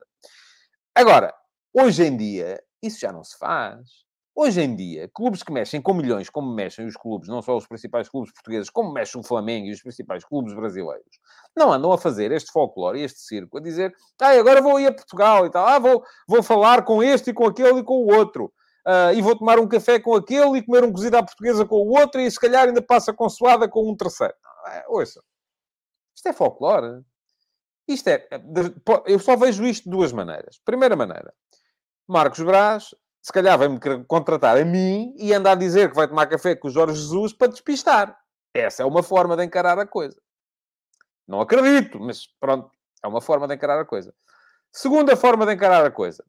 [0.93, 1.33] Agora,
[1.73, 4.04] hoje em dia, isso já não se faz.
[4.37, 7.65] Hoje em dia, clubes que mexem com milhões, como mexem os clubes, não só os
[7.65, 11.21] principais clubes portugueses, como mexe o Flamengo e os principais clubes brasileiros,
[11.55, 14.93] não andam a fazer este folclore, este circo, a dizer, ah, agora vou ir a
[14.93, 18.13] Portugal e tal, ah, vou, vou falar com este e com aquele e com o
[18.13, 18.51] outro,
[18.85, 21.77] uh, e vou tomar um café com aquele e comer um cozido à portuguesa com
[21.77, 24.35] o outro, e se calhar ainda passa consoada com um terceiro.
[24.65, 25.23] Ah, ouça,
[26.13, 27.05] isto é folclore.
[27.87, 28.27] Isto é,
[29.05, 30.59] eu só vejo isto de duas maneiras.
[30.65, 31.33] Primeira maneira,
[32.07, 32.95] Marcos Braz
[33.25, 36.67] se calhar vai-me contratar a mim e andar a dizer que vai tomar café com
[36.67, 38.15] o Jorge Jesus para despistar.
[38.53, 40.15] Essa é uma forma de encarar a coisa.
[41.27, 42.69] Não acredito, mas pronto,
[43.03, 44.13] é uma forma de encarar a coisa.
[44.71, 46.23] Segunda forma de encarar a coisa.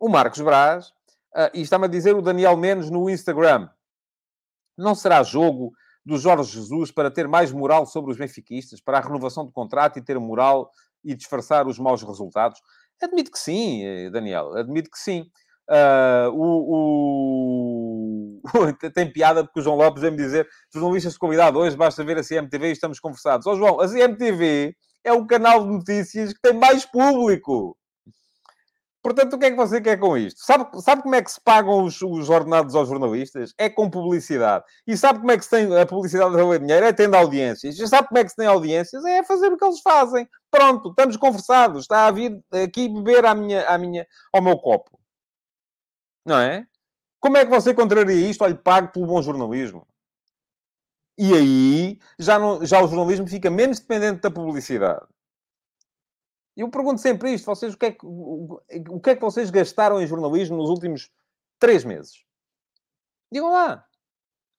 [0.00, 3.70] O Marcos Braz, uh, e está-me a dizer o Daniel Menos no Instagram,
[4.76, 5.70] não será jogo
[6.04, 9.96] do Jorge Jesus para ter mais moral sobre os benfiquistas, para a renovação do contrato
[9.96, 10.72] e ter moral
[11.04, 12.60] e disfarçar os maus resultados?
[13.00, 15.30] Admito que sim, eh, Daniel, admito que sim.
[15.68, 18.42] Uh, o, o...
[18.94, 22.24] Tem piada porque o João Lopes vem-me dizer jornalistas de convidado hoje, basta ver a
[22.24, 23.46] CMTV e estamos conversados.
[23.46, 27.76] Ó oh, João, a CMTV é o canal de notícias que tem mais público.
[29.02, 30.40] Portanto, o que é que você quer com isto?
[30.44, 33.52] Sabe, sabe como é que se pagam os, os ordenados aos jornalistas?
[33.58, 34.64] É com publicidade.
[34.86, 36.86] E sabe como é que se tem a publicidade a dinheiro?
[36.86, 37.76] É tendo audiências.
[37.76, 39.04] E sabe como é que se tem audiências?
[39.04, 40.28] É fazer o que eles fazem.
[40.52, 41.82] Pronto, estamos conversados.
[41.82, 44.96] Está a vir aqui beber à minha, à minha, ao meu copo.
[46.24, 46.66] Não é?
[47.20, 48.42] Como é que você contraria isto?
[48.42, 49.86] Olha, pago pelo bom jornalismo.
[51.18, 55.06] E aí, já, não, já o jornalismo fica menos dependente da publicidade.
[56.56, 57.46] Eu pergunto sempre isto.
[57.46, 60.68] Vocês, o, que é que, o, o que é que vocês gastaram em jornalismo nos
[60.68, 61.10] últimos
[61.58, 62.24] três meses?
[63.30, 63.86] Digam lá.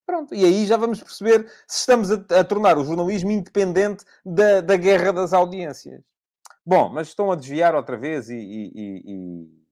[0.06, 0.34] Pronto.
[0.34, 4.76] E aí já vamos perceber se estamos a, a tornar o jornalismo independente da, da
[4.76, 6.02] guerra das audiências.
[6.65, 9.62] Bom, mas estão a desviar outra vez e, e, e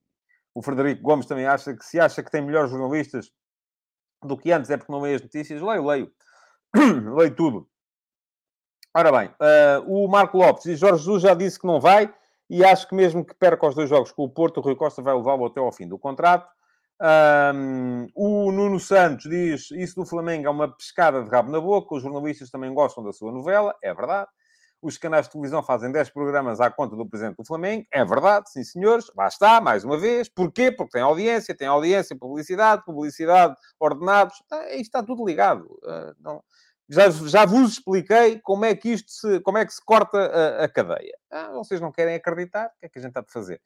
[0.54, 3.32] o Frederico Gomes também acha que se acha que tem melhores jornalistas
[4.24, 5.62] do que antes é porque não leio as notícias.
[5.62, 6.12] Leio, leio.
[7.16, 7.68] leio tudo.
[8.94, 12.14] Ora bem, uh, o Marco Lopes e Jorge Jesus já disse que não vai
[12.50, 15.02] e acho que mesmo que perca os dois jogos com o Porto, o Rui Costa
[15.02, 16.52] vai levá-lo até ao fim do contrato.
[17.02, 21.96] Um, o Nuno Santos diz isso do Flamengo é uma pescada de rabo na boca.
[21.96, 24.30] Os jornalistas também gostam da sua novela, é verdade.
[24.82, 27.86] Os canais de televisão fazem 10 programas à conta do Presidente do Flamengo.
[27.92, 29.12] É verdade, sim senhores.
[29.16, 30.28] Lá está, mais uma vez.
[30.28, 30.72] Porquê?
[30.72, 34.42] Porque tem audiência, tem audiência, publicidade, publicidade, ordenados.
[34.52, 35.66] Ah, isto está tudo ligado.
[35.84, 36.44] Uh, não...
[36.90, 40.64] já, já vos expliquei como é que isto se, como é que se corta a,
[40.66, 41.16] a cadeia.
[41.30, 42.66] Ah, vocês não querem acreditar?
[42.66, 43.62] O que é que a gente está de fazer?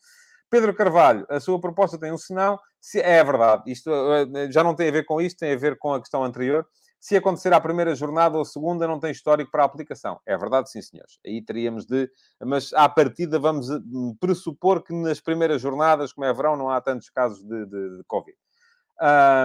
[0.49, 2.60] Pedro Carvalho, a sua proposta tem um senão.
[2.82, 5.78] Se, é verdade, isto uh, já não tem a ver com isto, tem a ver
[5.78, 6.67] com a questão anterior
[7.05, 10.19] se acontecer à primeira jornada ou segunda, não tem histórico para a aplicação.
[10.25, 11.19] É verdade, sim, senhores.
[11.23, 12.09] Aí teríamos de.
[12.43, 13.77] Mas à partida, vamos eh,
[14.19, 18.03] pressupor que nas primeiras jornadas, como é verão, não há tantos casos de, de, de
[18.07, 18.35] Covid.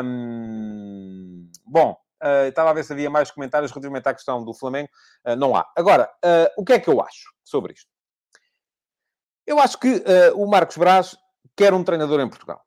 [0.03, 1.51] Hum...
[1.67, 4.89] Bom, uh, estava a ver se havia mais comentários relativamente à questão do Flamengo.
[5.27, 5.71] Uh, não há.
[5.77, 7.91] Agora, uh, o que é que eu acho sobre isto?
[9.47, 10.03] Eu acho que
[10.35, 11.15] o Marcos Braz
[11.55, 12.65] quer um treinador em Portugal.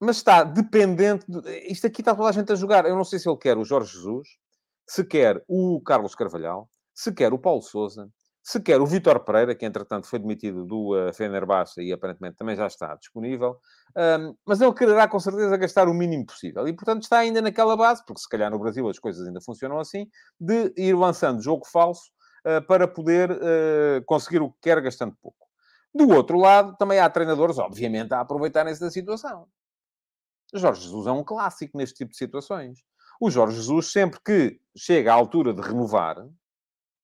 [0.00, 1.24] Mas está dependente.
[1.28, 1.40] De...
[1.70, 2.84] Isto aqui está toda a gente a jogar.
[2.86, 4.28] Eu não sei se ele quer o Jorge Jesus,
[4.86, 8.08] se quer o Carlos Carvalhal, se quer o Paulo Souza,
[8.48, 12.56] se quer o Vítor Pereira, que entretanto foi demitido do uh, Fenerbahçe e aparentemente também
[12.56, 13.58] já está disponível,
[13.94, 16.66] um, mas ele quererá com certeza gastar o mínimo possível.
[16.66, 19.78] E portanto está ainda naquela base, porque se calhar no Brasil as coisas ainda funcionam
[19.78, 20.08] assim,
[20.40, 22.10] de ir lançando jogo falso
[22.46, 25.46] uh, para poder uh, conseguir o que quer gastando pouco.
[25.94, 29.46] Do outro lado, também há treinadores, obviamente, a aproveitarem-se da situação.
[30.54, 32.82] Jorge Jesus é um clássico neste tipo de situações.
[33.20, 36.16] O Jorge Jesus, sempre que chega à altura de renovar,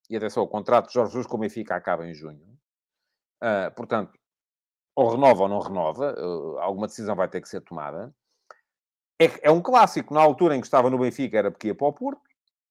[0.09, 2.47] e atenção, o contrato de Jorge Jesus com o Benfica acaba em junho.
[3.43, 4.19] Uh, portanto,
[4.95, 8.15] ou renova ou não renova, uh, alguma decisão vai ter que ser tomada.
[9.21, 10.15] É, é, um clássico.
[10.15, 12.23] Na altura em que estava no Benfica era porque ia para o Porto,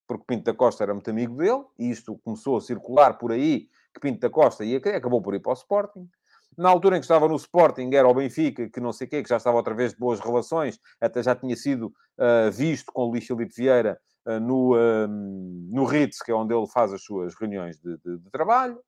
[0.08, 3.70] porque Pinto da Costa era muito amigo dele, e isto começou a circular por aí,
[3.94, 6.10] que Pinto da Costa ia, acabou por ir para o Sporting.
[6.58, 9.24] Na altura em que estava no Sporting, era o Benfica, que não sei o quê,
[9.24, 11.88] que já estava outra vez de boas relações, até já tinha sido
[12.18, 16.54] uh, visto com o Luís Filipe Vieira uh, no, uh, no Ritz, que é onde
[16.54, 18.80] ele faz as suas reuniões de, de, de, trabalho.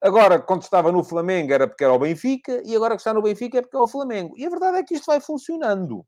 [0.00, 3.22] Agora, quando estava no Flamengo, era porque era o Benfica, e agora que está no
[3.22, 4.34] Benfica é porque é o Flamengo.
[4.36, 6.04] E a verdade é que isto vai funcionando.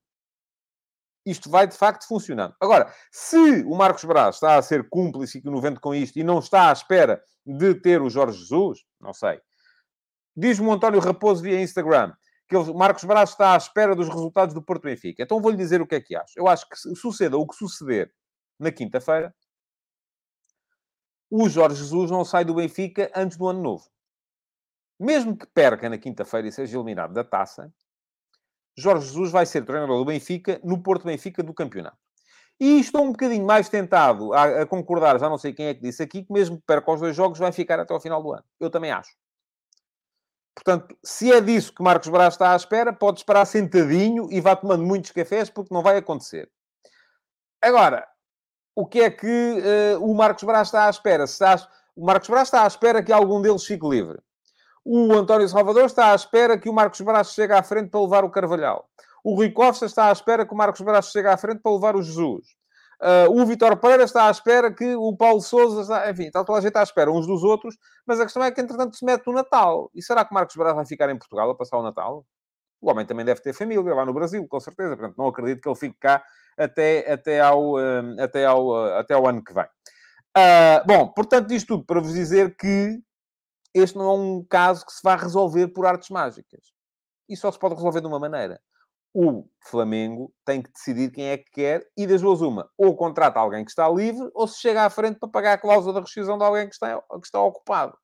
[1.25, 2.55] Isto vai, de facto, funcionando.
[2.61, 6.25] Agora, se o Marcos Braz está a ser cúmplice e no vento com isto e
[6.25, 9.41] não está à espera de ter o Jorge Jesus, não sei.
[10.37, 12.13] Diz-me o António Raposo via Instagram
[12.47, 15.23] que o Marcos Braz está à espera dos resultados do Porto Benfica.
[15.23, 16.33] Então vou-lhe dizer o que é que acho.
[16.37, 18.13] Eu acho que suceda o que suceder
[18.59, 19.35] na quinta-feira,
[21.31, 23.85] o Jorge Jesus não sai do Benfica antes do ano novo.
[25.01, 27.73] Mesmo que perca na quinta-feira e seja eliminado da taça,
[28.77, 31.99] Jorge Jesus vai ser treinador do Benfica no Porto Benfica do campeonato.
[32.61, 35.81] E estou um bocadinho mais tentado a, a, concordar, já não sei quem é que
[35.81, 38.33] disse aqui, que mesmo que perca os dois jogos vai ficar até ao final do
[38.33, 38.45] ano.
[38.61, 39.11] Eu também acho.
[40.55, 44.55] Portanto, se é disso que Marcos Braz está à espera, pode esperar sentadinho e vá
[44.55, 46.49] tomando muitos cafés, porque não vai acontecer.
[47.61, 48.07] Agora,
[48.75, 51.25] o que é que uh, o Marcos Braz está à espera?
[51.25, 54.21] Está, o Marcos Braz está à espera que algum deles fique livre.
[54.85, 58.25] O António Salvador está à espera que o Marcos Braz chegue à frente para levar
[58.25, 58.89] o Carvalhal.
[59.25, 61.97] O Rui Costa está à espera que o Marcos Braz chegue à frente para levar
[61.97, 62.55] o Jesus.
[63.05, 65.83] Uh, o Vitor Pereira está à espera que o Paulo Souza...
[65.83, 66.11] Está...
[66.11, 67.77] Enfim, está toda a gente à espera uns dos outros.
[68.07, 69.91] Mas a questão é que, entretanto, se mete o Natal.
[69.95, 72.25] E será que Marcos Braz vai ficar em Portugal a passar o Natal?
[72.81, 74.97] O homem também deve ter família lá no Brasil, com certeza.
[74.97, 76.25] Portanto, não acredito que ele fique cá
[76.57, 79.67] até, até, ao, uh, até, ao, uh, até ao ano que vem.
[80.87, 82.99] bom, portanto, isto tudo para vos dizer que
[83.75, 86.73] este não é um caso que se vai resolver por artes mágicas.
[87.29, 88.59] E só se pode resolver de uma maneira
[89.15, 92.69] o Flamengo tem que decidir quem é que quer e das duas uma.
[92.77, 95.95] Ou contrata alguém que está livre, ou se chega à frente para pagar a cláusula
[95.95, 97.97] da rescisão de alguém que está, que está ocupado.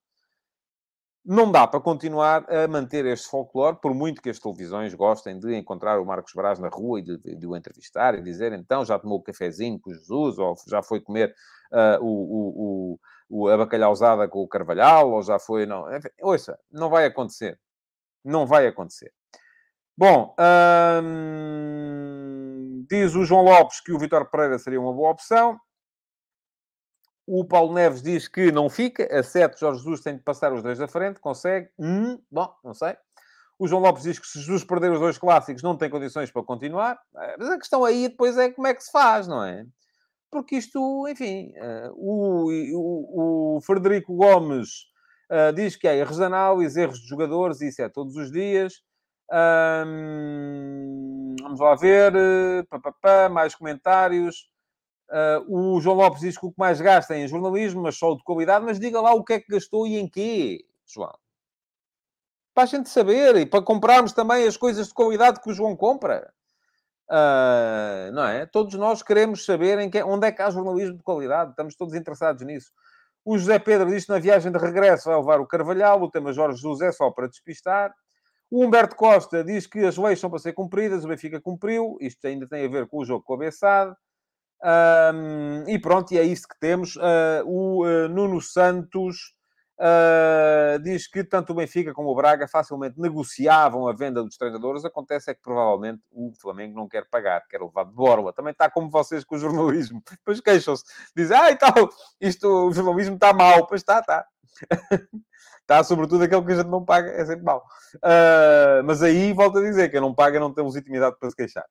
[1.24, 5.54] Não dá para continuar a manter este folclore, por muito que as televisões gostem de
[5.54, 8.84] encontrar o Marcos Braz na rua e de, de, de o entrevistar e dizer então
[8.84, 11.34] já tomou o cafezinho com Jesus, ou já foi comer
[11.72, 15.66] uh, o, o, o, a bacalhauzada com o Carvalhal, ou já foi...
[15.66, 15.84] Não,
[16.22, 17.58] ouça, não vai acontecer.
[18.24, 19.12] Não vai acontecer.
[20.00, 20.34] Bom,
[21.04, 25.60] hum, diz o João Lopes que o Vitor Pereira seria uma boa opção.
[27.26, 29.06] O Paulo Neves diz que não fica.
[29.14, 31.20] A 7, Jorge Jesus tem de passar os dois da frente.
[31.20, 31.68] Consegue?
[31.78, 32.96] Hum, bom, não sei.
[33.58, 36.44] O João Lopes diz que se Jesus perder os dois clássicos não tem condições para
[36.44, 36.98] continuar.
[37.18, 39.66] Eh, mas a questão aí depois é como é que se faz, não é?
[40.30, 44.86] Porque isto, enfim, uh, o, o, o, Frederico Gomes
[45.30, 48.80] uh, diz que há erros de erros de jogadores, isso é todos os dias
[51.42, 52.12] vamos lá ver.
[53.00, 54.50] Pá, mais comentários.
[55.10, 58.14] Uh, o João Lopes diz que o que mais gasta é em jornalismo, mas só
[58.14, 58.64] de qualidade.
[58.64, 61.12] Mas diga lá o que é que gastou e em quê, João.
[62.54, 65.76] Para a gente saber e para comprarmos também as coisas de qualidade que o João
[65.76, 66.32] compra.
[67.08, 68.46] Uh, não é?
[68.46, 71.50] Todos nós queremos saber em que, onde é que há jornalismo de qualidade.
[71.50, 72.70] Estamos todos interessados nisso.
[73.24, 76.00] O José Pedro diz que na viagem de regresso vai levar o Carvalhal.
[76.00, 77.92] O tema Jorge José só para despistar.
[78.50, 82.26] O Humberto Costa diz que as leis são para ser cumpridas, o Benfica cumpriu, isto
[82.26, 83.94] ainda tem a ver com o jogo com a Bessade.
[84.62, 86.96] Um, e pronto, e é isso que temos.
[86.96, 89.34] Uh, o uh, Nuno Santos
[89.78, 94.84] uh, diz que tanto o Benfica como o Braga facilmente negociavam a venda dos treinadores.
[94.84, 98.32] Acontece é que provavelmente o Flamengo não quer pagar, quer levar de borla.
[98.32, 100.02] Também está como vocês com o jornalismo.
[100.10, 100.84] Depois queixam-se,
[101.16, 101.88] dizem, ah, e tal,
[102.20, 103.66] isto, o jornalismo está mal.
[103.68, 104.26] Pois está, está.
[105.70, 107.62] Está, sobretudo, aquele que a gente não paga, é sempre mau.
[107.94, 111.64] Uh, mas aí, volto a dizer, quem não paga não tem legitimidade para se queixar.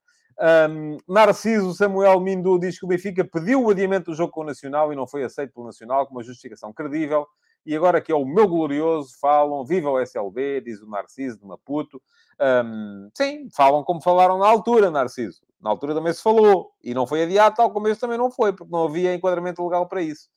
[0.69, 4.45] Um, Narciso Samuel Mindu diz que o Benfica pediu o adiamento do jogo com o
[4.45, 7.27] Nacional e não foi aceito pelo Nacional com uma justificação credível.
[7.65, 11.45] e agora que é o meu glorioso, falam, viva o SLB, diz o Narciso de
[11.45, 12.01] Maputo.
[12.39, 15.41] Um, sim, falam como falaram na altura, Narciso.
[15.59, 18.53] Na altura também se falou, e não foi adiado, tal como este também não foi,
[18.53, 20.29] porque não havia enquadramento legal para isso.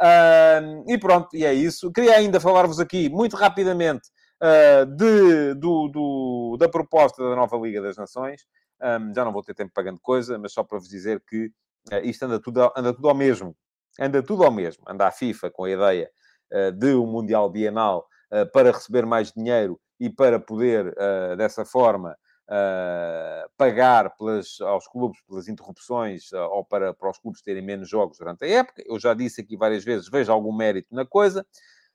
[0.00, 1.92] Um, e pronto, e é isso.
[1.92, 4.08] Queria ainda falar-vos aqui, muito rapidamente,
[4.42, 8.42] uh, de, do, do, da proposta da nova Liga das Nações.
[8.82, 11.46] Um, já não vou ter tempo pagando coisa, mas só para vos dizer que
[11.92, 13.56] uh, isto anda tudo, anda tudo ao mesmo.
[13.98, 14.82] Anda tudo ao mesmo.
[14.88, 16.10] Anda a FIFA com a ideia
[16.52, 18.06] uh, de um Mundial Bienal
[18.52, 20.92] para receber mais dinheiro e para poder,
[21.36, 22.16] dessa forma,
[22.48, 27.88] uh, pagar pelas, aos clubes pelas interrupções uh, ou para, para os clubes terem menos
[27.88, 28.82] jogos durante a época.
[28.86, 31.46] Eu já disse aqui várias vezes, vejo algum mérito na coisa.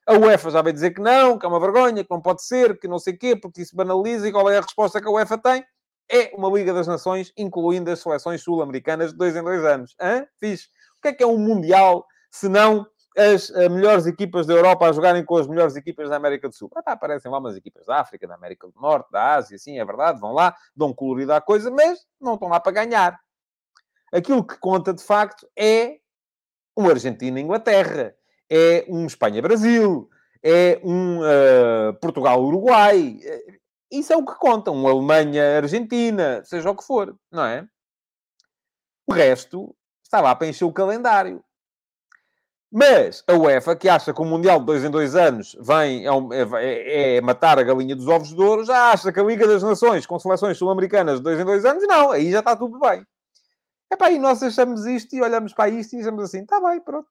[0.06, 2.78] A UEFA já vai dizer que não, que é uma vergonha, que não pode ser,
[2.78, 4.28] que não sei o quê, porque isso banaliza.
[4.28, 5.64] E qual é a resposta que a UEFA tem?
[6.10, 9.94] É uma Liga das Nações, incluindo as seleções sul-americanas de dois em dois anos.
[10.00, 10.26] Hã?
[10.40, 10.64] Fiz.
[10.98, 12.86] O que é que é um Mundial, se não
[13.16, 16.54] as uh, melhores equipas da Europa a jogarem com as melhores equipas da América do
[16.54, 16.70] Sul.
[16.74, 19.78] Ah, tá, aparecem lá umas equipas da África, da América do Norte, da Ásia, sim,
[19.78, 23.20] é verdade, vão lá, dão colorido à coisa, mas não estão lá para ganhar.
[24.12, 25.98] Aquilo que conta, de facto, é
[26.76, 28.14] um Argentina-Inglaterra,
[28.48, 30.08] é um Espanha-Brasil,
[30.42, 33.20] é um uh, Portugal-Uruguai.
[33.90, 34.70] Isso é o que conta.
[34.70, 37.66] Um Alemanha-Argentina, seja o que for, não é?
[39.06, 41.44] O resto está lá para encher o calendário.
[42.72, 46.10] Mas a UEFA, que acha que o Mundial de dois em dois anos vem, é,
[46.54, 49.62] é, é, matar a galinha dos ovos de ouro, já acha que a Liga das
[49.62, 53.04] Nações, com seleções sul-americanas de dois em dois anos, não, aí já está tudo bem.
[53.90, 56.80] É pá, e nós achamos isto e olhamos para isto e dizemos assim, está bem,
[56.80, 57.08] pronto.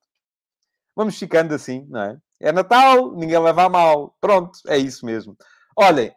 [0.96, 2.18] Vamos ficando assim, não é?
[2.40, 4.16] É Natal, ninguém leva a mal.
[4.18, 5.36] Pronto, é isso mesmo.
[5.76, 6.10] Olhem,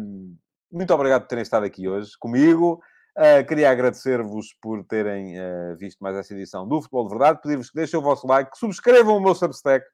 [0.00, 0.36] hum,
[0.70, 2.82] muito obrigado por terem estado aqui hoje comigo.
[3.16, 7.40] Uh, queria agradecer-vos por terem uh, visto mais essa edição do Futebol de Verdade.
[7.40, 9.86] Pedir-vos que deixem o vosso like, que subscrevam o meu Substack,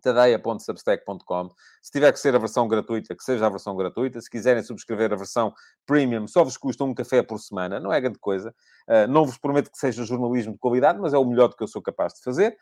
[0.00, 1.50] tadeia.substack.com.
[1.82, 4.20] Se tiver que ser a versão gratuita, que seja a versão gratuita.
[4.20, 5.54] Se quiserem subscrever a versão
[5.86, 7.80] premium, só vos custa um café por semana.
[7.80, 8.54] Não é grande coisa.
[8.88, 11.62] Uh, não vos prometo que seja jornalismo de qualidade, mas é o melhor do que
[11.62, 12.56] eu sou capaz de fazer.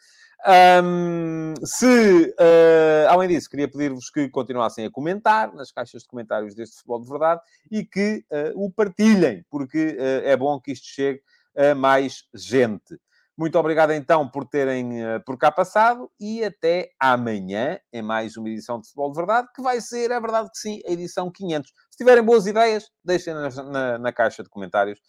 [0.82, 6.55] Um, se, uh, além disso, queria pedir-vos que continuassem a comentar nas caixas de comentários
[6.55, 11.20] deste Futebol de Verdade e que uh, o partilhem, porque é bom que isto chegue
[11.57, 12.99] a mais gente.
[13.37, 18.80] Muito obrigado então por terem por cá passado e até amanhã em mais uma edição
[18.80, 21.68] de Futebol de Verdade, que vai ser, é verdade que sim, a edição 500.
[21.91, 25.01] Se tiverem boas ideias, deixem na, na, na caixa de comentários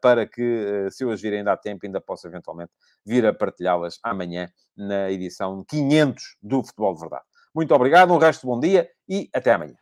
[0.00, 2.70] para que, se eu as virem há tempo, ainda possa eventualmente
[3.04, 7.24] vir a partilhá-las amanhã na edição 500 do Futebol de Verdade.
[7.52, 9.74] Muito obrigado, um resto de bom dia e até amanhã.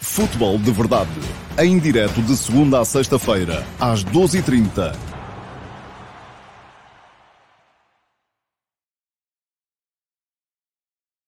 [0.00, 1.10] Futebol de Verdade,
[1.58, 5.15] em direto de segunda a sexta-feira, às 12h30